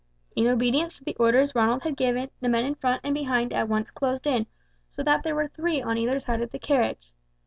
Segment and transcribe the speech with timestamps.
[0.35, 3.69] In obedience to the orders Ronald had given, the men in front and behind at
[3.69, 4.47] once closed in,
[4.89, 7.13] so that there were three on either side of the carriage.